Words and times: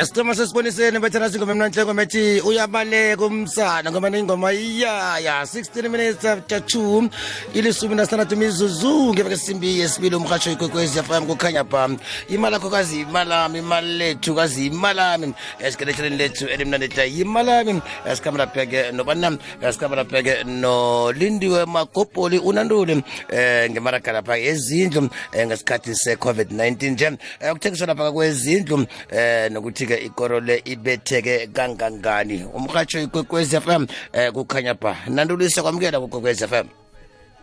esithoma 0.00 0.34
sesiboniseni 0.34 0.98
bethana 0.98 1.28
singoma 1.28 1.52
emnanhleko 1.52 1.92
methi 1.94 2.40
uyabaleka 2.40 3.24
umsana 3.26 3.90
ngoba 3.90 4.08
nengoma 4.10 4.52
iyaya. 4.52 5.44
16 5.44 5.88
minutes 5.88 6.24
after 6.24 6.58
2 6.58 7.08
ilisumi 7.54 7.94
nasithandathu 7.94 8.36
mizuzu 8.36 9.12
ngeveke 9.12 9.36
simbi 9.36 9.78
yesibili 9.80 10.16
umrhatsho 10.16 10.52
ikwekwezi 10.52 11.02
fm 11.02 11.26
kukhanya 11.26 11.64
pha. 11.64 11.90
Imali 12.28 12.56
akho 12.56 12.70
kazi 12.70 13.00
imalami 13.00 13.58
imali 13.58 13.98
lethu 13.98 14.34
kazi 14.34 14.66
imalami. 14.66 15.34
Esikeletsheleni 15.58 16.16
lethu 16.16 16.48
elimnandetha 16.48 17.04
yimalami. 17.04 17.82
Esikhambelapheke 18.08 18.92
nobana 18.92 19.38
esikhambelapheke 19.62 20.44
nolindiwe 20.44 21.64
magobholi 21.66 22.38
unanduli 22.38 23.02
eh 23.28 23.70
ngemaraga 23.70 24.12
lapha 24.12 24.38
ezindlu 24.38 25.10
eh, 25.32 25.46
ngesikhathi 25.46 25.94
se-covid-19 25.94 26.90
nje. 26.90 27.18
Eh, 27.40 27.52
kuthengiswa 27.52 27.86
lapha 27.86 28.12
kwezindlu 28.12 28.86
eh 29.10 29.50
nokuthi-ke 29.90 30.04
ikoro 30.06 30.40
le 30.40 30.62
ibetheke 30.64 31.46
kangangani? 31.52 32.44
Umrhatsho 32.54 33.00
ikwekwezi 33.02 33.60
fm 33.60 33.86
eh 34.12 34.32
kukhanya 34.32 34.74
pha. 34.74 34.96
Nandulisa 35.08 35.62
kwamukela 35.62 36.00
kukwekwezi 36.00 36.46
fm 36.48 36.66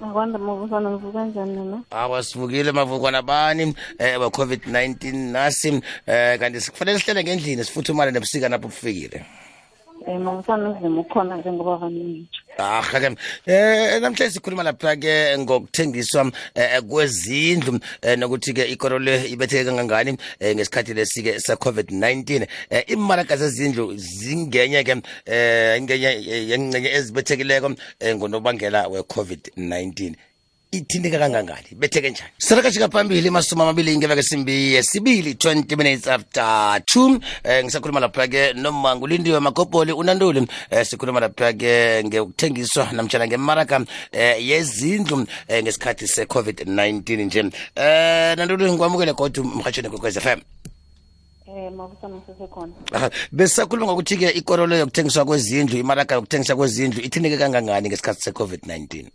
Akwanda 0.01 0.39
mavusana 0.39 0.89
ngivuka 0.91 1.25
njani 1.25 1.51
nina? 1.51 1.81
awa 1.91 2.23
sivukile 2.23 2.71
mavukwana 2.71 3.21
bani 3.21 3.73
eh 3.99 4.19
we-covid-19 4.19 5.31
nasi 5.31 5.81
eh 6.05 6.39
kanti 6.39 6.61
sikufanele 6.61 6.99
sihlele 6.99 7.23
ngendlini 7.23 7.63
sifuthumale 7.63 8.11
nebusika 8.11 8.49
napho 8.49 8.67
bufikile 8.67 9.25
Eh 10.07 10.19
mavusana 10.19 10.69
nzima 10.69 11.01
ukhona 11.01 11.37
njengoba 11.37 11.77
vaningi. 11.77 12.29
aha 12.57 12.99
ke 12.99 13.15
eh 13.45 13.99
namhlanje 14.01 14.29
sikhuluma 14.33 14.63
lapha 14.63 14.95
ke 14.95 15.37
ngokuthengiswa 15.37 16.31
eh, 16.55 16.81
kwezindlu 16.81 17.79
eh, 18.01 18.17
nokuthi 18.17 18.53
ke 18.53 18.63
ikoro 18.71 18.99
le 18.99 19.29
ibetheke 19.29 19.65
kangangani 19.65 20.17
eh, 20.39 20.55
ngesikhathi 20.55 20.93
lesi-ke 20.93 21.39
se-covid-19 21.39 22.47
eh, 22.69 22.83
imaraga 22.87 23.37
zezindlu 23.37 23.93
zingenye 23.97 24.83
ke 24.83 24.95
eh 25.25 25.77
ingenye 25.77 26.09
yengcenye 26.49 26.89
ezibethekileko 26.89 27.75
eh, 27.99 28.15
ngonobangela 28.15 28.87
we-covid-19 28.87 30.15
ithinteka 30.77 31.19
kangangani? 31.19 31.75
Betheke 31.75 32.09
njani? 32.09 32.31
Sirakashika 32.37 32.89
phambili 32.89 33.29
masumi 33.29 33.61
amabili 33.61 33.97
ngeveke 33.97 34.23
simbi 34.23 34.73
yesibili 34.73 35.33
20 35.33 35.77
minutes 35.77 36.07
after 36.07 36.43
2 36.43 37.19
eh, 37.43 37.63
ngisakhuluma 37.63 37.99
lapha-ke 37.99 38.53
nomangu 38.53 39.03
ulindiwe 39.03 39.39
magobholi 39.39 39.91
unanduli. 39.91 40.47
Eh, 40.69 40.85
sikhuluma 40.85 41.19
lapha-ke 41.19 42.03
ngekuthengiswa 42.03 42.91
namtshana 42.91 43.27
ngemaraga 43.27 43.85
eh, 44.11 44.47
yezindlu 44.47 45.25
eh, 45.47 45.63
ngesikhathi 45.63 46.07
se-covid-19 46.07 47.25
nje. 47.25 47.39
Eh 47.75 48.37
nanduli 48.37 48.71
ngikwamukele 48.71 49.13
kodwa 49.13 49.43
mhatshweni 49.45 49.89
kwekwez 49.89 50.17
Eh 51.47 51.71
mavusana 51.71 52.19
sisekhona. 52.27 52.73
Aha, 52.91 53.09
besisakhuluma 53.31 53.87
ngokuthi-ke 53.87 54.29
ikoro 54.35 54.67
le 54.67 54.79
yokuthengiswa 54.79 55.25
kwezindlu 55.25 55.77
imaraga 55.79 56.15
yokuthengiswa 56.15 56.55
kwezindlu 56.55 56.99
ithinteke 57.01 57.37
kangangani 57.37 57.87
ngesikhathi 57.87 58.21
se-covid-19 58.21 59.07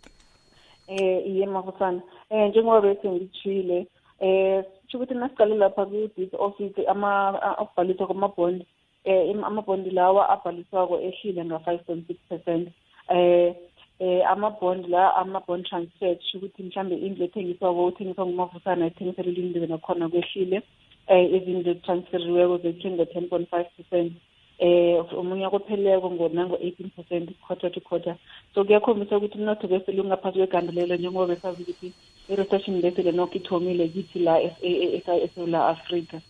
Eh 0.87 1.23
iye 1.27 1.45
mavusana. 1.45 2.01
Eh 2.29 2.49
njengoba 2.49 2.81
bese 2.81 3.09
ngitshile 3.11 3.87
eh 4.19 4.63
ukuthi 4.93 5.13
nasiqale 5.13 5.55
lapha 5.57 5.85
ku 5.85 6.07
this 6.15 6.29
office 6.37 6.77
ama 6.87 7.33
abhaliswa 7.57 8.07
kwamabond 8.07 8.65
eh 9.05 9.29
im- 9.29 9.43
amabond 9.43 9.87
lawa 9.93 10.29
abhaliswako 10.29 10.99
ehlile 10.99 11.45
nga 11.45 11.57
5.6%. 11.57 12.67
Eh 13.09 13.55
eh 13.99 14.21
amabond 14.31 14.87
la 14.89 15.15
amabond 15.15 15.65
transfer 15.65 16.15
kusho 16.17 16.37
ukuthi 16.37 16.63
mhlambe 16.63 16.95
indlu 16.95 17.25
ethengiswako 17.25 17.85
uthengiswa 17.85 18.25
ngumavusana 18.25 18.85
ethengisela 18.85 19.29
ilindiwe 19.29 19.67
nakhona 19.67 20.09
kwehlile 20.09 20.61
eh 21.07 21.33
izindlu 21.33 21.71
ezitransferiweko 21.71 22.57
zethenga 22.57 23.03
10.5% 23.03 24.11
eh 24.59 25.03
omunye 25.17 25.49
kopheleleko 25.49 26.11
ngo-nango 26.11 26.55
18% 26.55 27.33
quarter 27.47 27.71
to 27.71 27.79
quarter. 27.81 28.15
So 28.53 28.63
kuyakhombisa 28.63 29.17
ukuthi 29.17 29.37
umnotho 29.37 29.67
besele 29.67 30.01
ungaphasi 30.01 30.37
kwegandelelo 30.37 30.95
njengoba 30.95 31.35
besazi 31.35 31.61
ukuthi 31.63 31.93
i-recession 32.29 32.81
besele 32.81 33.11
nokho 33.11 33.35
ithomile 33.35 33.87
kithi 33.87 34.19
la 34.19 34.41
e- 34.41 34.55
e- 34.61 35.01
e- 35.07 35.23
esewula 35.23 35.67
afrika. 35.67 36.21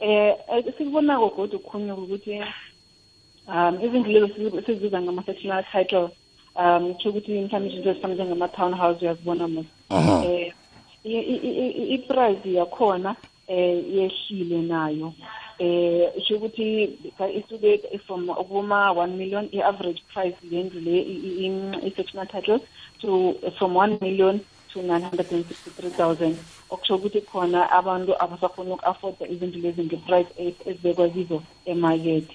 Eh 0.00 0.34
sikubonako 0.78 1.30
kodwa 1.30 1.56
okhunye 1.60 1.92
ukuthi 1.92 2.40
um 3.48 3.78
izindlu 3.84 4.12
lezo 4.12 4.26
sizi- 4.28 4.62
sizibiza 4.66 5.02
ngama-sectional 5.02 5.64
title 5.72 6.08
um 6.56 6.94
kusho 6.94 7.08
ukuthi 7.10 7.32
mhlawumbe 7.32 7.68
izinto 7.72 7.90
ezifana 7.90 8.14
njengama-town 8.14 8.74
house 8.74 9.04
uyazibona 9.04 9.48
mos 9.48 9.66
Aha. 9.90 10.24
eh 10.24 10.52
i- 11.04 11.26
i- 11.32 11.42
i- 11.48 11.70
i- 11.70 11.94
i-price 11.94 12.52
yakhona 12.52 13.16
eh 13.48 13.84
yehlile 13.94 14.58
nayo. 14.62 15.12
Eh 15.58 16.10
isho 16.18 16.36
ukuthi 16.36 16.88
ka- 17.18 17.30
isuke 17.30 17.80
from 18.06 18.26
kuma 18.48 18.92
1 18.92 19.16
million 19.16 19.48
i-average 19.52 20.02
price 20.12 20.36
yendlu 20.50 20.80
le 20.80 20.96
i- 21.00 21.20
i- 21.28 21.46
i- 21.46 21.86
i-sectional 21.88 22.26
title 22.26 22.60
to 23.00 23.34
from 23.58 23.74
1 23.76 23.98
million 24.00 24.40
to 24.72 24.82
963000 24.82 26.34
okusho 26.70 26.94
ukuthi 26.96 27.20
khona 27.20 27.70
abantu 27.70 28.12
abasakhona 28.22 28.74
uku-afforda 28.74 29.28
izindlu 29.28 29.60
lezi 29.62 29.82
nge-price 29.84 30.30
e- 30.38 30.54
ezibekwa 30.66 31.08
kizo 31.08 31.42
emakethe. 31.64 32.34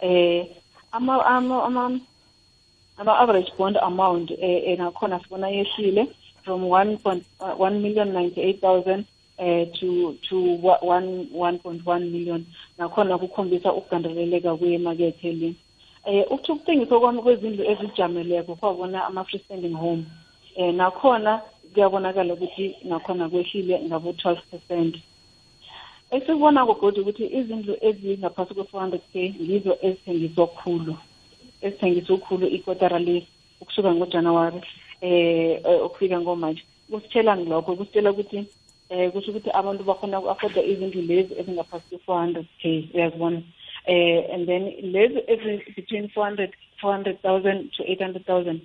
Eh 0.00 0.46
ama 0.92 1.26
ama 1.26 1.64
ama 1.64 2.00
ama-average 2.96 3.52
bond 3.58 3.76
amount 3.76 4.30
eh 4.30 4.62
eh, 4.66 4.78
nakhona 4.78 5.20
sibona 5.20 5.48
yehlile 5.48 6.06
from 6.44 6.64
1 6.64 7.78
million 7.80 8.08
98000 8.12 9.04
eh 9.38 9.66
to 9.72 10.14
to 10.28 10.58
wa- 10.62 10.82
one 10.82 11.28
1.1 11.32 12.10
million. 12.10 12.46
Nakhona 12.78 13.18
kukhombisa 13.18 13.72
ukugandeleleka 13.72 14.56
kwemakethe 14.56 15.32
le. 15.32 15.54
Eh 16.04 16.24
ukuthi 16.30 16.52
ukuthengiswa 16.52 17.00
kwami 17.00 17.22
kwezindlu 17.22 17.64
ezijameleko 17.64 18.54
kwabona 18.54 19.06
ama-free 19.06 19.40
standing 19.44 19.74
home. 19.74 20.04
Eh 20.56 20.74
nakhona 20.74 21.42
kuyabonakala 21.74 22.34
ukuthi 22.34 22.76
nakhona 22.84 23.28
kwehlile 23.28 23.80
ngabo 23.86 24.10
12 24.10 24.36
percent. 24.50 24.96
Esikubonako 26.10 26.74
kodwa 26.74 27.02
ukuthi 27.02 27.24
izindlu 27.38 27.76
ezingaphasi 27.80 28.54
kwe-400 28.54 28.98
k 29.12 29.34
yizo 29.38 29.78
ezithengiswa 29.82 30.46
khulu 30.46 30.94
ezithengiswa 31.62 32.18
khulu 32.18 32.46
ikotara 32.46 32.98
le 32.98 33.26
ukusuka 33.60 33.94
ngojanuwari 33.94 34.60
eh 35.00 35.60
eh, 35.64 35.84
ukufika 35.86 36.20
ngomanje 36.20 36.62
kusitshelani 36.90 37.44
lokho 37.44 37.76
kusitshela 37.76 38.10
ukuthi 38.10 38.44
eh 38.90 39.12
kusho 39.12 39.30
ukuthi 39.30 39.50
abantu 39.50 39.84
bakhona 39.84 40.18
uku-afforda 40.18 40.62
izindlu 40.62 41.02
lezi 41.02 41.34
ezingaphasi 41.40 41.96
kwe-400 41.96 42.44
k 42.60 42.88
uyazibona? 42.94 43.42
Eh 43.86 44.24
and 44.34 44.46
then 44.46 44.64
lezi 44.92 45.18
ezi-between 45.26 46.08
400 46.14 46.52
400,000 46.82 47.70
to 47.76 47.82
800,000 47.84 48.60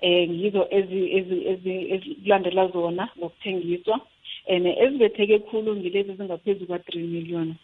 eh 0.00 0.28
ngizo 0.30 0.66
ezi- 0.70 1.10
ezi- 1.18 1.44
ezi- 1.52 1.90
ezikulandela 1.94 2.68
zona 2.68 3.08
ngokuthengiswa. 3.18 4.00
And 4.48 4.66
ezibetheke 4.66 5.38
khulu 5.38 5.76
ngilezi 5.76 6.10
ezingaphezu 6.10 6.66
kwa-3 6.66 6.98
million 6.98 7.54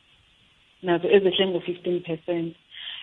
nazo 0.82 1.08
ezehle 1.08 1.46
ngo-15 1.46 2.00
percent. 2.00 2.54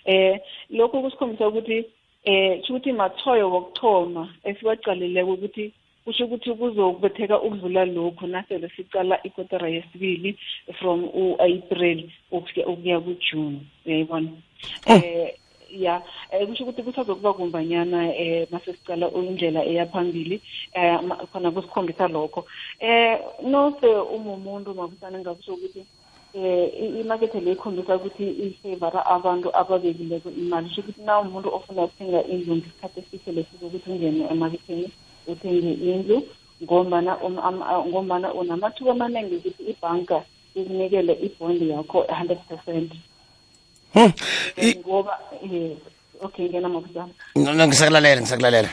Eh 0.05 0.39
lokhu 0.69 1.01
kusikhombisa 1.01 1.47
ukuthi 1.47 1.85
eh 2.23 2.59
kusho 2.59 2.73
ukuthi 2.73 2.91
mathoyo 2.91 3.51
wokuthoma 3.51 4.33
esiwaqalileko 4.43 5.31
ukuthi 5.33 5.73
kusho 6.05 6.25
ukuthi 6.25 6.53
kuzokubetheka 6.53 7.41
ukudlula 7.41 7.85
lokhu 7.85 8.27
nasele 8.27 8.69
sicala 8.75 9.23
ikotara 9.23 9.69
yesibili 9.69 10.37
from 10.79 11.03
u-april 11.13 12.09
ukuya 12.31 12.67
ukuya 12.67 12.99
kujune. 12.99 13.59
Uyayibona? 13.85 14.29
Eh. 14.85 15.33
Ya. 15.71 16.03
Eh 16.31 16.47
kusho 16.47 16.63
ukuthi 16.63 16.83
kusazokuba 16.83 17.33
kumbanyana 17.33 18.15
eh 18.15 18.47
mase 18.51 18.73
sicala 18.73 19.11
indlela 19.11 19.63
eyaphambili 19.65 20.41
eh 20.73 20.99
ma- 21.03 21.15
khona 21.31 21.51
kusikhombisa 21.51 22.07
lokho. 22.07 22.45
Eh 22.79 23.19
nose 23.43 23.87
umumuntu 23.87 24.73
mabusana 24.73 25.19
ngakusho 25.19 25.53
ukuthi 25.53 25.85
eh 26.33 26.67
i- 26.83 26.99
imakethe 27.01 27.39
le 27.39 27.51
ikhombisa 27.51 27.95
ukuthi 27.95 28.25
ifavora 28.45 29.05
abantu 29.05 29.47
ababekileko 29.55 30.29
imali. 30.29 30.67
Kusho 30.67 30.81
ukuthi 30.81 31.01
na 31.01 31.19
umuntu 31.19 31.55
ofuna 31.55 31.83
ukuthenga 31.83 32.23
indlu 32.23 32.55
ngesikhathi 32.55 32.99
esise 32.99 33.31
lesiko 33.31 33.65
ukuthi 33.65 33.91
ungene 33.91 34.27
emaketheni 34.31 34.91
uthenge 35.27 35.73
indlu 35.73 36.23
ngombana 36.63 37.17
um- 37.25 37.39
am- 37.39 37.61
a- 37.63 37.85
ngombana 37.85 38.33
unamathuba 38.33 38.91
amaningi 38.91 39.35
ukuthi 39.35 39.63
ibhanka 39.71 40.21
ikunikele 40.55 41.13
ibhondi 41.25 41.69
yakho 41.69 41.99
100 42.03 42.35
percent. 42.49 42.91
Hmm. 43.93 44.11
Ngoba 44.85 45.19
yes 45.51 45.77
okay 46.21 46.49
ngena 46.49 46.69
ngisakulalela 47.67 48.21
ngisakulalela 48.21 48.69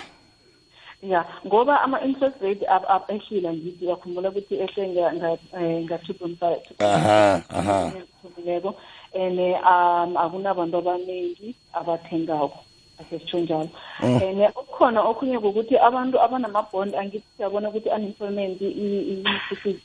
ya 1.03 1.25
ngoba 1.47 1.81
ama-interest 1.83 2.43
rate 2.43 2.67
ehlila 3.09 3.53
ngithi 3.53 3.87
uyakhumbula 3.87 4.29
ukuthi 4.31 4.55
ehle 4.55 4.83
nga- 4.89 5.13
nga- 5.15 5.39
eh, 5.59 5.85
nga-two 5.87 6.15
point 6.15 6.39
five. 6.39 6.63
Aha 6.79 7.43
aha. 7.51 7.93
Leko 8.45 8.75
and 9.15 9.39
um 9.41 10.17
akunabantu 10.17 10.77
abaningi 10.79 11.55
abathengako 11.73 12.59
asesitsho 13.01 13.39
njalo 13.39 13.69
and 14.03 14.41
okukhona 14.55 15.01
okhunye 15.03 15.39
kokuthi 15.39 15.75
abantu 15.79 16.17
abanamabhond 16.21 16.95
angithi 16.95 17.27
siyabona 17.37 17.69
ukuthi 17.69 17.89
unemployment 17.97 18.59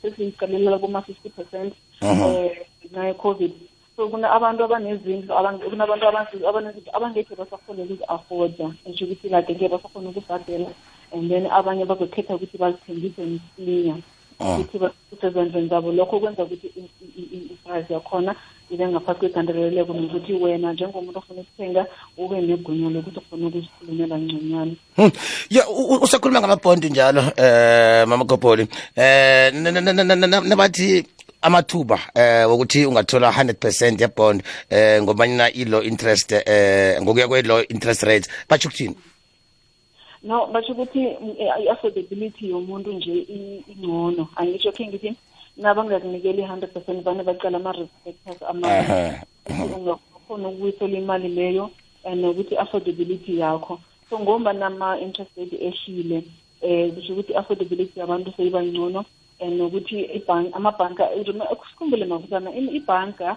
sesiyiqalelela 0.02 0.78
kuma-fifty 0.78 1.28
percent 1.30 1.72
Aha. 2.02 2.26
um 2.26 2.50
ngenxa 2.84 3.06
ye-covid 3.08 3.52
so 3.96 4.08
kuna 4.08 4.30
abantu 4.30 4.64
abanezindlu 4.64 5.32
abang- 5.34 5.62
kunabantu 5.70 6.04
abanzi- 6.06 6.46
abanezindlu 6.46 6.90
abangekhe 6.96 7.34
basakhona 7.38 7.82
ukuzi-afforda 7.82 8.66
esho 8.86 9.04
ukuthi 9.04 9.28
kade 9.30 9.52
ngeke 9.54 9.68
basakhona 9.68 10.08
ukubhadela 10.10 10.70
and 11.14 11.30
then 11.30 11.46
abanye 11.46 11.84
bazokhetha 11.84 12.34
ukuthi 12.34 12.58
bazithengise 12.58 13.22
msinya. 13.22 13.96
Ukuthi 14.44 14.78
basezandleni 14.78 15.68
zabo 15.68 15.92
lokho 15.92 16.20
kwenza 16.20 16.44
ukuthi 16.44 16.66
i- 16.76 16.90
i- 17.18 17.30
i- 17.36 17.92
yakhona 17.92 18.34
ibe 18.70 18.88
ngaphansi 18.88 19.20
kwegandeleleko 19.20 19.92
nokuthi 19.92 20.32
wena 20.32 20.72
njengomuntu 20.72 21.18
ofuna 21.18 21.40
ukuthenga 21.40 21.86
ube 22.18 22.40
negunya 22.40 22.90
lokuthi 22.90 23.18
ufuna 23.18 23.46
ukuzikhulumela 23.46 24.18
ngconywana. 24.18 24.74
Hmm. 24.96 25.10
ya 25.50 25.68
usakhuluma 26.02 26.40
ngamabhondi 26.40 26.90
njalo 26.90 27.20
um 27.20 28.08
mama 28.08 28.24
eh 28.96 29.52
n- 29.54 29.66
n- 29.66 29.88
n- 29.88 30.48
nabathi 30.48 31.04
amathuba 31.42 31.98
eh 32.14 32.48
wokuthi 32.48 32.86
ungathola 32.86 33.30
100% 33.30 34.00
yebond 34.00 34.42
eh 34.70 35.02
ngobanyana 35.02 35.50
low 35.66 35.82
interest 35.82 36.32
eh 36.32 37.00
ngokuya 37.02 37.28
kwe 37.28 37.42
low 37.42 37.60
interest 37.68 38.02
rate 38.02 38.28
batsho 38.48 38.68
ukuthini 38.68 38.96
no 40.24 40.46
basho 40.52 40.72
ukuthi 40.72 40.98
mm, 41.20 41.34
eh, 41.38 41.50
i-affordability 41.62 42.48
yomuntu 42.50 42.92
nje 42.92 43.12
i- 43.14 43.62
ingcono 43.72 44.28
angisho 44.36 44.72
khe 44.72 44.86
ngithi 44.86 45.10
nabangakunikeli 45.56 46.42
i-hundred 46.42 46.72
percent 46.72 47.02
bane 47.04 47.22
bacala 47.22 47.56
ama-respectors 47.58 48.42
Aha, 48.42 49.14
ungakhona 49.76 50.48
ukubuyisela 50.48 50.98
imali 50.98 51.28
leyo 51.28 51.70
and 52.04 52.20
nokuthi 52.24 52.54
i-affordability 52.54 53.38
yakho 53.38 53.80
so 54.10 54.18
ngomba 54.18 54.52
nama-interest 54.52 55.30
rate 55.36 55.56
ehlile 55.68 56.24
um 56.62 56.90
kusho 56.92 57.12
ukuthi 57.12 57.32
i-affordability 57.32 58.00
yabantu 58.00 58.32
seyiba 58.36 58.62
ngcono 58.62 59.04
and 59.40 59.52
nokuthi 59.60 60.00
ibhank 60.18 60.56
amabhanka 60.56 61.04
sikhumbule 61.70 62.04
mavusana 62.04 62.50
ibhanka 62.56 63.36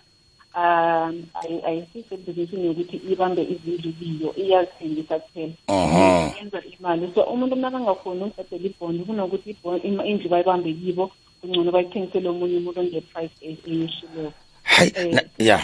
um 0.57 1.13
ayi- 1.37 1.61
ayisisebhizinisini 1.69 2.65
yokuthi 2.67 2.97
ibambe 3.13 3.41
izindlu 3.45 3.93
kiyo 3.93 4.29
iyazithengisa 4.41 5.19
kuphela. 5.19 5.53
Mhm. 5.69 6.29
yenza 6.37 6.59
imali. 6.73 7.11
So 7.13 7.21
umuntu 7.29 7.55
nakangakhoni 7.55 8.23
ukubhadela 8.23 8.65
ibhondi 8.65 9.03
kunokuthi 9.05 9.49
ibho- 9.53 9.81
im- 9.85 10.05
indlu 10.05 10.29
bayibambe 10.29 10.73
kibo 10.73 11.11
kungcono 11.41 11.71
bayithengisele 11.71 12.29
omunye 12.29 12.57
umuntu 12.57 12.79
onge-price 12.81 13.37
e- 13.41 13.57
eyeshileko. 13.69 14.33
Hayi 14.63 14.91
Eh. 14.95 15.13
na- 15.13 15.29
ya. 15.37 15.59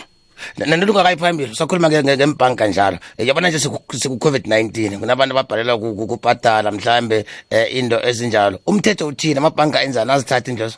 Nalungakayi 0.57 1.17
phambili 1.17 1.51
usakhuluma 1.51 1.89
nge- 1.89 2.03
nge- 2.03 2.17
ngembhanka 2.17 2.67
njalo. 2.67 2.97
Eh, 3.17 3.27
yabona 3.27 3.49
nje 3.49 3.57
seku-covid-19 3.59 4.99
kunabantu 4.99 5.33
ababhalela 5.37 5.77
ku- 5.77 5.95
ku- 5.95 6.07
kubhadala 6.07 6.71
mhlambe 6.71 7.25
eh 7.49 7.75
into 7.75 7.97
ezinjalo. 8.01 8.59
Umthetho 8.67 9.07
uthini? 9.07 9.37
Amabhanka 9.37 9.81
enzani 9.83 10.11
azithatha 10.11 10.51
indlozo. 10.51 10.77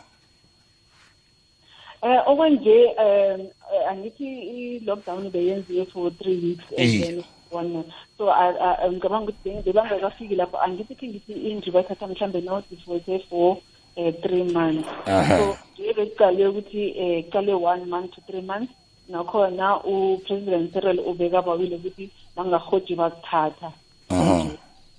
Eh 2.06 2.22
okwanje 2.30 2.78
um 3.06 3.42
eh, 3.74 3.90
angithi 3.92 4.28
i-lockdown 4.56 5.30
beyenziwe 5.34 5.86
for 5.94 6.12
three 6.20 6.38
weeks 6.44 6.66
and 6.78 6.80
Eh. 6.94 7.02
then 7.02 7.24
one 7.52 7.70
month 7.74 7.94
so 8.18 8.30
I- 8.30 8.58
I- 8.86 8.92
ngicabanga 8.92 9.24
ukuthi 9.32 9.44
be- 9.50 9.62
bebangakafiki 9.66 10.36
lapho 10.36 10.58
angithi 10.66 10.96
khe 10.96 11.08
ngithi 11.08 11.34
indlu 11.50 11.72
bayithatha 11.74 12.08
mhlawumbe 12.08 12.42
notifote 12.42 13.20
for 13.30 13.58
um 13.98 14.12
three 14.22 14.44
months 14.44 14.88
Aha. 15.08 15.38
so 15.38 15.58
nje 15.80 15.94
bekuqale 15.94 16.48
ukuthi 16.48 16.84
um 17.04 17.24
kuqale 17.24 17.54
one 17.54 17.86
month 17.86 18.12
to 18.16 18.22
three 18.28 18.42
months 18.42 18.74
nakhona 19.10 19.82
upresident 19.84 20.74
cyril 20.74 21.00
ubekabawile 21.00 21.76
ukuthi 21.76 22.10
bangahoji 22.36 22.96
bakuthatha 22.96 23.66
Aha. 23.68 23.74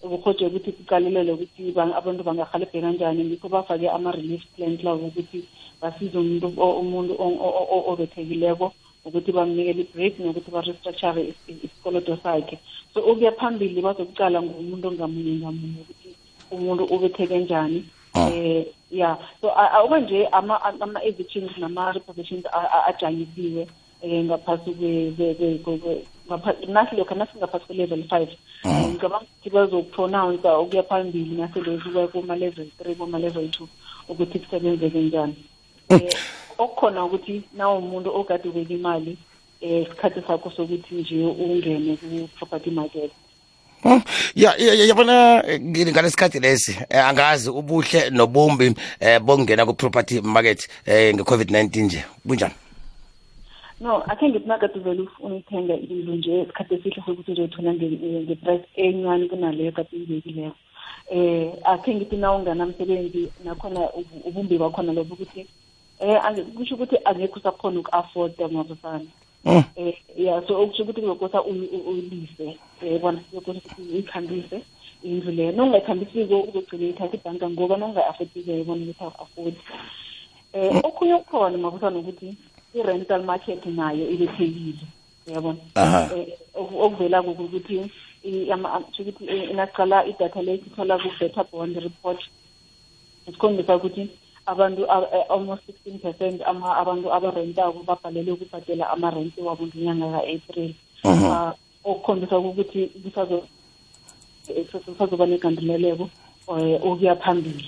Ubuhoje 0.07 0.47
ukuthi 0.47 0.73
kuqalelele 0.73 1.33
ukuthi 1.33 1.73
ba- 1.73 1.97
abantu 1.97 2.23
bangahalebhe 2.25 2.81
kanjani 2.81 3.25
ngikho 3.25 3.49
bafake 3.49 3.89
ama-relief 3.89 4.43
plans 4.57 4.83
labo 4.85 5.07
ukuthi 5.07 5.45
basize 5.83 6.19
umuntu 6.19 6.53
o- 6.57 6.79
umuntu 6.81 7.13
o- 7.19 7.41
o- 7.47 7.69
o- 7.75 7.85
obethekileko 7.93 8.73
ukuthi 9.05 9.33
bamnikele 9.33 9.83
i-break 9.83 10.19
nokuthi 10.19 10.51
ba-restructure 10.51 11.21
is- 11.23 11.43
is- 11.49 11.63
isikoloto 11.65 12.17
sakhe 12.23 12.59
so 12.95 13.01
ukuya 13.01 13.33
phambili 13.33 13.81
bazokucala 13.83 14.43
ngumuntu 14.43 14.93
ngamunye 14.93 15.33
ngamunye 15.43 15.81
ukuthi 15.83 16.11
umuntu 16.51 16.85
ubetheke 16.85 17.39
njani 17.39 17.85
Ah. 18.15 18.31
eh 18.33 18.67
ya 18.91 19.19
so 19.41 19.51
a- 19.51 19.71
a- 19.77 19.83
okwanje 19.85 20.27
ama- 20.33 20.63
ama-evictions 20.81 21.53
nama-repositions 21.59 22.47
a- 22.53 22.71
a- 22.77 22.85
ajanyisiwe 22.91 23.67
um 24.03 24.25
ngaphasi 24.25 24.71
kwe- 26.29 26.39
kwe- 26.39 26.53
kwe- 26.53 26.53
kwe- 26.53 26.67
kwe- 26.67 26.67
ngapha- 26.67 26.73
nasi 26.73 26.97
lokho 26.97 27.15
nasingaphasi 27.15 27.65
kwe-level 27.67 28.05
five 28.09 28.29
ngicabanga 28.67 29.25
ukuthi 29.25 29.51
bazokupronounca 29.51 30.59
ukuya 30.61 30.83
phambili 30.83 31.37
naselokuya 31.37 32.09
kuma-level 32.09 32.67
three 32.79 32.95
kuma-level 32.95 33.49
two 33.51 33.69
ukuthi 34.09 34.39
kusebenzeke 34.39 34.99
njani. 34.99 35.35
Um 35.91 36.01
okukhona 36.59 37.05
ukuthi 37.05 37.43
nawumuntu 37.57 38.11
ogade 38.17 38.49
ubeka 38.49 38.75
imali 38.75 39.17
um 39.63 39.83
isikhathi 39.83 40.21
sakho 40.27 40.51
sokuthi 40.51 40.95
nje 40.95 41.25
ungene 41.25 41.97
ku-property 41.97 42.71
market. 42.71 43.11
Hmm. 43.83 44.03
ya 44.35 44.55
ya- 44.59 44.75
ya- 44.75 44.85
yabona 44.85 45.45
ngalesikhathi 45.71 46.41
lesi 46.41 46.79
eh, 46.91 47.07
angazi 47.07 47.51
ubuhle 47.51 48.11
nobumbi 48.11 48.75
um 49.01 49.27
bongena 49.27 49.67
ku 49.67 49.75
property 49.75 50.21
market 50.21 50.69
um 50.87 50.93
nge-covid-19 50.95 51.83
nje. 51.83 52.05
Bunjani 52.25 52.55
no 53.81 54.03
akhe 54.11 54.29
ngithi 54.29 54.49
nakade 54.49 54.79
uvele 54.79 55.03
into 55.91 56.13
nje 56.13 56.43
isikhathi 56.43 56.75
esihle 56.75 57.03
sokuthi 57.07 57.33
uzoyithola 57.33 57.73
nge- 57.75 58.23
nge-price 58.25 58.67
encane 58.77 59.29
kunaleyo 59.29 59.73
kade 59.73 59.89
uyibekileko. 59.93 60.57
Um 61.13 61.53
akhe 61.65 61.95
ngithi 61.95 62.17
na 62.17 62.33
unganamsebenzi 62.33 63.31
nakhona 63.45 63.81
ubumbi 64.25 64.59
bakhona 64.59 64.93
lobo 64.93 65.15
ukuthi 65.15 65.47
um 66.01 66.45
kusho 66.57 66.75
ukuthi 66.75 66.97
angekho 67.05 67.39
usakhona 67.39 67.81
uku-afforda 67.81 68.49
mabusana 68.49 69.07
Hmm. 69.47 69.63
eh 69.77 69.95
ya 70.17 70.43
so 70.49 70.63
okusho 70.63 70.83
ukuthi 70.83 71.01
kuzokosa 71.01 71.39
uyi- 71.43 71.69
um 71.73 71.87
uyilise 71.89 72.59
yabona 72.83 73.21
kuzokosa 73.21 73.59
ukuthi 73.59 73.83
uyikhambise 73.93 74.63
indlu 75.03 75.33
leyo. 75.33 75.53
Nongayikhambisiko 75.53 76.41
uzogcina 76.49 76.87
ithatha 76.89 77.17
ibhanka 77.17 77.51
ngoba 77.51 77.77
nongayi-affordile 77.77 78.59
yabona 78.59 78.83
ukuthi 78.83 79.05
aku-afford 79.05 79.55
um 80.55 80.81
okhunye 80.85 81.15
okukhona 81.15 81.59
mabusana 81.59 81.99
ukuthi 81.99 82.35
i-rental 82.77 83.23
market 83.25 83.67
nayo 83.67 84.05
ibethekile. 84.11 84.85
Uyabona 85.27 85.59
Aha. 85.75 86.11
Eh, 86.17 86.27
oku- 86.55 86.81
okuvela 86.85 87.23
kukuthi 87.23 87.91
i- 88.25 88.51
ama- 88.53 88.73
am- 88.73 88.85
kusho 88.85 89.03
ukuthi 89.03 89.25
eh, 89.29 89.51
nasiqala 89.55 90.07
idatha 90.07 90.43
lethu 90.43 90.67
ithola 90.71 90.99
ku-better 90.99 91.45
bond 91.53 91.77
report. 91.77 92.21
Isikhombisa 93.27 93.77
ukuthi 93.77 94.09
abantu 94.47 94.87
a- 94.91 95.09
eh, 95.13 95.25
almost 95.31 95.67
sixteen 95.67 95.99
percent 95.99 96.43
ama 96.47 96.77
abantu 96.77 97.11
abarentako 97.13 97.83
babhalelwe 97.87 98.33
ukubhadela 98.33 98.91
amarenti 98.91 99.41
wabo 99.43 99.67
ngenyanga 99.67 100.11
ka-april. 100.15 100.71
Mhm. 101.05 101.25
Ah, 101.33 101.55
okukhombisa 101.85 102.39
ukuthi 102.39 102.87
kusazo- 103.03 103.47
eh, 104.49 104.65
kusazoba 104.85 105.27
negandeleleko 105.27 106.09
um 106.49 106.75
ukuya 106.83 107.17
phambili. 107.17 107.67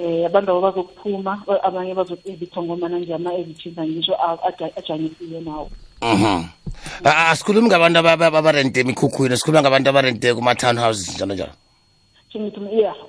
Eh 0.00 0.24
abantu 0.26 0.50
abo 0.50 0.60
bazokuphuma 0.60 1.32
abanye 1.62 1.94
bazokuevictwa 1.94 2.62
ngomana 2.62 2.98
nje 2.98 3.14
ama-evictions 3.14 3.76
ngisho 3.78 4.16
ajanyisiwe 4.76 5.40
nawo 5.40 5.68
Mhm. 6.02 6.44
Asikhulumi 7.04 7.68
ngabantu 7.68 7.98
aba- 7.98 8.12
aba- 8.16 8.38
abarente 8.38 8.80
emikhukhwini 8.80 9.36
sikhuluma 9.36 9.60
ngabantu 9.62 9.88
abarente 9.90 10.34
kuma-townhouses 10.34 11.14
njalo 11.14 11.34
njalo 11.34 11.52
Shingithi 12.32 12.60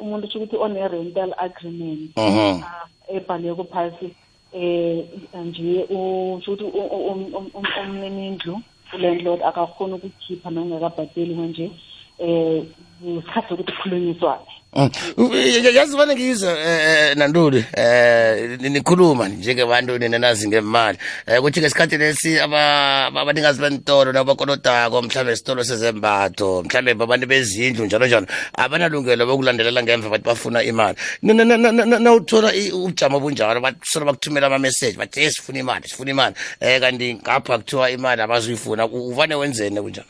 umuntu 0.02 0.28
usho 0.28 0.40
ukuthi 0.40 0.58
one-rental 0.58 1.32
agreement 1.38 2.12
Mhm. 2.18 2.64
ah, 2.64 2.86
ebhaleko 3.08 3.64
phasi 3.64 4.12
eh 4.54 5.06
nje 5.46 5.86
usho 5.90 6.52
ukuthi 6.52 6.64
um- 6.68 7.32
um- 7.36 7.52
um- 7.56 7.76
umninindlu 7.82 8.60
ulandlord 8.94 9.42
akakhona 9.44 9.96
ukukhipha 9.96 10.50
nangakabhateli 10.52 11.36
manje 11.36 11.72
eh 12.20 12.64
isikhathi 13.08 13.48
sokuthi 13.50 13.72
kukhulunyiswane 13.72 14.52
yazi 14.74 15.98
vane 15.98 16.16
ngizwe 16.16 16.50
eh 16.66 17.16
nantuli 17.18 17.66
eh 17.74 18.58
ni- 18.62 18.70
nikhuluma 18.70 19.28
njengebantu 19.28 19.98
ninenazi 19.98 20.48
ngemali. 20.48 20.98
Eh 21.28 21.40
ukuthi 21.40 21.60
ngesikhathi 21.60 21.98
lesi 21.98 22.40
aba- 22.40 23.08
abanikazi 23.08 23.60
bentolo 23.62 24.12
nabakolodako 24.12 25.02
mhlawumbe 25.02 25.34
isitolo 25.34 25.64
sezembatho 25.64 26.64
mhlawumbe 26.64 26.94
babantu 26.94 27.28
bezindlu 27.28 27.86
njalo 27.86 28.08
njalo 28.08 28.28
abanalungelo 28.56 29.26
bokulandelela 29.26 29.84
ngemva 29.84 30.10
bathi 30.10 30.24
bafuna 30.26 30.64
imali. 30.64 30.98
Na- 31.22 31.34
na- 31.34 31.44
na- 31.46 31.58
na- 31.58 31.86
na- 31.86 32.00
nawuthola 32.00 32.54
i- 32.56 32.72
ubujamo 32.72 33.20
bunjalo 33.20 33.60
basola 33.60 34.06
bakuthumela 34.06 34.48
ama-message 34.48 34.96
bathi 34.98 35.20
hey 35.20 35.30
sifuna 35.30 35.60
imali 35.60 35.88
sifuna 35.90 36.12
imali. 36.12 36.36
Eh 36.62 36.80
kanti 36.80 37.14
ngapha 37.16 37.58
kuthiwa 37.58 37.90
imali 37.92 38.22
abazuyifuna 38.22 38.86
U- 38.86 39.08
uvane 39.12 39.36
wenzeni 39.36 39.82
kunjalo 39.82 40.08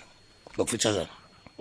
ngokufithazana 0.56 1.08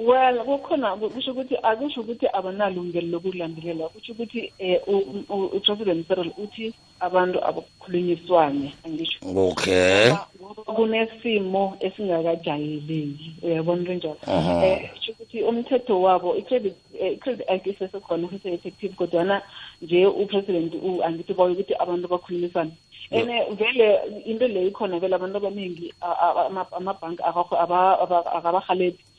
well 0.07 0.45
kukhona 0.45 0.97
kusho 0.97 1.31
ukuthi 1.33 1.57
akusho 1.63 2.01
ukuthi 2.01 2.27
abanalungelo 2.33 3.09
lokulandelela. 3.09 3.89
Kusho 3.89 4.13
ukuthi 4.13 4.53
um 4.59 5.25
upresident 5.53 6.07
cyril 6.09 6.33
uthi 6.39 6.73
abantu 7.01 7.39
abakhulunyiswane 7.45 8.73
angisho. 8.85 9.19
Okay. 9.25 10.13
Ngoba 10.41 10.63
kunesimo 10.73 11.77
esingakajayeleki. 11.81 13.33
Uyabona 13.43 13.81
into 13.81 13.93
enjalo? 13.93 14.17
Aha. 14.27 14.55
um 14.67 14.89
kusho 14.95 15.13
ukuthi 15.13 15.43
umthetho 15.43 16.03
wabo 16.03 16.37
i-credit 16.37 16.75
i-credit 17.01 17.49
act 17.51 17.67
isesekhona 17.67 18.29
sese-effective 18.31 18.95
kodwana 18.97 19.43
nje 19.83 20.07
upresident 20.07 20.75
u- 20.75 21.03
angithi 21.05 21.33
ubawe 21.33 21.53
ukuthi 21.53 21.75
abantu 21.79 22.09
bakhulumisane 22.09 22.73
and 23.13 23.27
vele 23.59 23.99
into 24.25 24.47
leyo 24.49 24.69
ikhona 24.69 24.99
vele 25.01 25.15
abantu 25.15 25.37
abaningi 25.37 25.93
a- 26.01 26.07
a- 26.07 26.47
ama- 26.47 26.73
amabhanki 26.73 27.23
akakho- 27.23 27.59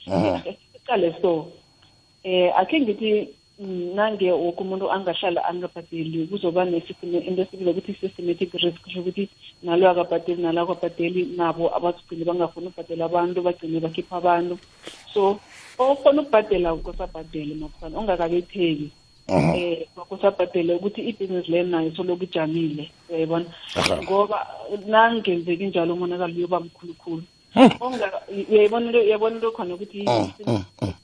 aba- 0.90 0.98
aba- 0.98 1.16
akabarhelebhi 1.16 1.16
iqale 1.16 1.16
so 1.22 1.52
eh 2.24 2.52
akhe 2.58 2.82
ngithi 2.82 3.28
mm, 3.60 3.96
nange 3.96 4.32
woke 4.32 4.62
umuntu 4.62 4.92
angahlala 4.92 5.46
angabhadeli 5.46 6.28
kuzoba 6.28 6.66
ne-system 6.66 7.16
into 7.16 7.42
esibile 7.42 7.72
ukuthi 7.72 7.92
i-systematic 7.92 8.54
risk 8.54 8.82
kusho 8.84 9.00
ukuthi 9.00 9.30
nalo 9.64 9.90
akabhadeli 9.90 10.42
nalo 10.42 10.62
akabhadeli 10.62 11.26
nabo 11.38 11.76
abagcine 11.76 12.26
bangafuni 12.26 12.68
ukubhadela 12.68 13.06
abantu 13.06 13.42
bagcine 13.42 13.80
bakhipha 13.80 14.18
abantu. 14.18 14.58
So 15.14 15.40
ofuna 15.78 16.22
ukubhadela 16.22 16.76
kusabhadele 16.76 17.56
mafana 17.56 17.98
ongakabetheki 18.00 18.92
eh 19.30 19.88
kusabhadele 20.10 20.76
ukuthi 20.76 21.02
ibhizinisi 21.02 21.52
leyo 21.52 21.64
nayo 21.64 21.92
soloku 21.96 22.24
ijamile 22.24 22.92
uyayibona? 23.10 23.46
Aha. 23.76 24.04
ngoba 24.04 24.48
nangenzeki 24.88 25.66
njalo 25.68 25.94
umonakalo 25.94 26.34
uyoba 26.34 26.60
mkhulu 26.60 27.24
khulu 27.54 27.76
Onga- 27.80 28.22
uyayibona 28.50 28.86
into- 28.86 29.04
uyabona 29.08 29.36
into 29.36 29.52
khona 29.52 29.74
ukuthi 29.76 30.00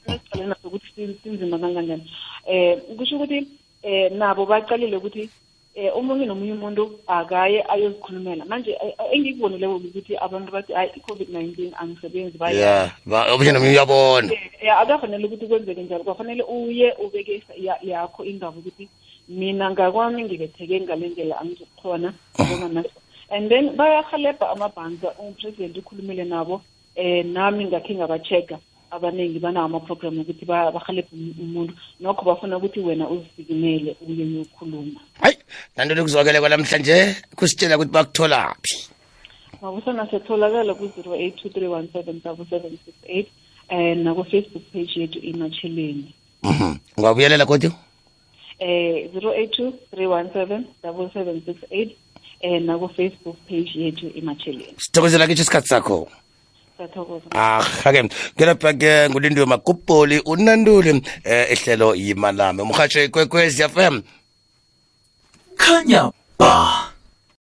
esiqaleni 0.08 0.50
naso 0.50 0.68
ukuthi 0.68 0.88
si- 0.96 1.18
sinzima 1.24 1.60
kanganjani 1.60 2.04
eh 2.48 2.78
kusho 2.98 3.16
ukuthi 3.16 3.48
eh 3.84 4.12
nabo 4.12 4.46
baqalile 4.46 4.98
ukuthi 4.98 5.30
eh 5.76 5.92
omunye 5.96 6.26
nomunye 6.26 6.54
umuntu 6.58 6.90
akaye 7.08 7.62
ayozikhulumela. 7.70 8.46
Manje 8.46 8.72
eh, 8.72 8.94
engikubonile 9.14 9.68
ukuthi 9.68 10.18
abantu 10.18 10.52
bathi 10.52 10.74
hayi 10.74 10.90
i-covid-19 10.98 11.70
angisebenzi 11.78 12.38
baya 12.38 12.60
ya 12.60 12.92
ba- 13.06 13.30
omunye 13.34 13.52
nomunye 13.52 13.72
uyabona. 13.78 14.34
Eh, 14.62 14.74
akafanele 14.82 15.26
ukuthi 15.28 15.46
kwenzeke 15.48 15.84
njalo. 15.84 16.04
Kwafanele 16.04 16.44
uye 16.44 16.94
ubeke 16.98 17.44
ya- 17.62 17.78
yakho 17.84 18.26
indaba 18.26 18.58
ukuthi 18.58 18.88
mina 19.30 19.70
ngakwami 19.72 20.24
ngibetheke 20.24 20.82
ngale 20.82 21.10
ndlela 21.10 21.38
angizokukhona 21.42 22.14
njengoba 22.40 22.74
naso 22.74 22.90
and 23.30 23.50
then 23.50 23.76
bayahelebha 23.76 24.50
amabhanka 24.50 25.08
upresident 25.20 25.78
ukhulumile 25.78 26.24
nabo 26.24 26.62
eh 26.96 27.26
nami 27.26 27.66
ngakhe 27.66 27.96
ngaba-check-a 27.96 28.58
abaningi 28.92 29.40
banawo 29.40 29.66
ama-program 29.66 30.20
ukuthi 30.20 30.46
ba- 30.46 30.72
bahelebhe 30.72 31.12
um- 31.14 31.36
umuntu. 31.40 31.74
Nokho 32.00 32.24
bafuna 32.26 32.58
ukuthi 32.58 32.80
wena 32.80 33.10
uzisikimele 33.10 33.96
uye 34.08 34.24
uyokhuluma. 34.26 35.00
Hayi 35.22 35.38
nantoni 35.76 36.02
kuzwakele 36.02 36.40
kwanamhlanje? 36.40 37.16
Kusitshela 37.36 37.76
ukuthi 37.76 37.92
bakutholaphi. 37.92 38.90
Mabusana 39.62 40.08
setholakala 40.12 40.74
ku-zero 40.74 41.16
eight 41.16 41.36
two 41.36 41.50
three 41.50 41.68
one 41.68 41.90
seven 41.92 42.22
double 42.24 42.46
seven 42.50 42.78
six 42.86 42.96
eight 43.08 43.28
um 43.70 44.04
nako-facebook 44.08 44.64
page 44.72 44.96
yethu 45.00 45.20
imatsheleni 45.20 46.14
Mhm. 46.44 46.78
ungabuyelela 46.98 47.46
kodwa 47.46 47.72
eh 48.60 49.10
082317 49.14 50.64
7768 50.84 51.90
eh 52.06 52.07
nako 52.44 52.88
Facebook 52.88 53.38
page 53.50 53.72
yethu 53.76 54.08
imatsheleni 54.16 54.74
sithokozela 54.78 55.28
kitsho 55.28 55.42
isikhathi 55.44 55.68
sakho. 55.68 56.08
Sathokoza 56.78 57.26
aha-ke 57.32 58.10
ngelapha-ke 58.38 59.10
ngulindiwe 59.10 59.46
magubholi 59.46 60.20
unanduli 60.26 61.02
eh 61.24 61.52
ehlelo 61.52 61.96
yimalame 61.96 62.62
umhatsho 62.62 63.04
ikwekwezi 63.04 63.64
fm 63.64 64.02
khanya 65.58 66.12
ba. 66.40 66.94